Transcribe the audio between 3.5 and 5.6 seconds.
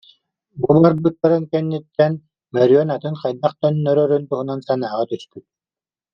төннөрөрүн туһунан санааҕа түспүт